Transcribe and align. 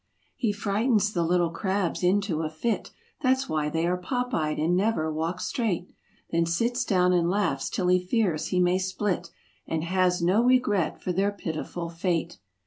io 0.01 0.47
He 0.47 0.51
frightens 0.51 1.13
the 1.13 1.21
little 1.23 1.51
crabs 1.51 2.01
into 2.01 2.41
a 2.41 2.49
fit; 2.49 2.89
(That's 3.21 3.47
why 3.47 3.69
they 3.69 3.85
are 3.85 3.97
pop 3.97 4.33
eyed 4.33 4.57
and 4.57 4.75
never 4.75 5.13
walk 5.13 5.39
straight;) 5.39 5.93
Then 6.31 6.47
sits 6.47 6.83
down 6.83 7.13
and 7.13 7.29
laughs 7.29 7.69
till 7.69 7.87
he 7.87 7.99
fears 7.99 8.47
he 8.47 8.59
may 8.59 8.79
split, 8.79 9.29
And 9.67 9.83
has 9.83 10.19
no 10.19 10.43
regret 10.43 10.99
for 11.03 11.11
their 11.11 11.31
pitiful 11.31 11.87
fate. 11.91 12.39